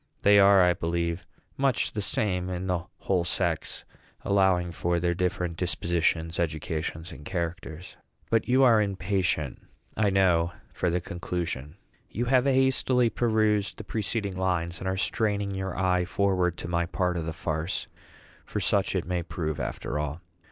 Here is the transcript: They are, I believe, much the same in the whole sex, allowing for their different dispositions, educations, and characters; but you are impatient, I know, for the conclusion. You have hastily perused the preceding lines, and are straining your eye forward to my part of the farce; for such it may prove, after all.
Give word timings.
They 0.23 0.39
are, 0.39 0.63
I 0.63 0.73
believe, 0.73 1.27
much 1.57 1.91
the 1.91 2.01
same 2.01 2.49
in 2.49 2.65
the 2.65 2.85
whole 3.01 3.23
sex, 3.23 3.85
allowing 4.25 4.71
for 4.71 4.99
their 4.99 5.13
different 5.13 5.57
dispositions, 5.57 6.39
educations, 6.39 7.11
and 7.11 7.23
characters; 7.23 7.97
but 8.31 8.47
you 8.47 8.63
are 8.63 8.81
impatient, 8.81 9.61
I 9.95 10.09
know, 10.09 10.53
for 10.73 10.89
the 10.89 11.01
conclusion. 11.01 11.75
You 12.09 12.25
have 12.25 12.45
hastily 12.47 13.11
perused 13.11 13.77
the 13.77 13.83
preceding 13.83 14.35
lines, 14.35 14.79
and 14.79 14.87
are 14.87 14.97
straining 14.97 15.51
your 15.53 15.77
eye 15.77 16.05
forward 16.05 16.57
to 16.57 16.67
my 16.67 16.87
part 16.87 17.15
of 17.15 17.27
the 17.27 17.31
farce; 17.31 17.85
for 18.43 18.59
such 18.59 18.95
it 18.95 19.05
may 19.05 19.21
prove, 19.21 19.59
after 19.59 19.99
all. 19.99 20.19